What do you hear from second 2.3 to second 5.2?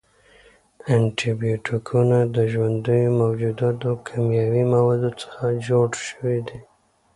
له ژوندیو موجوداتو، کیمیاوي موادو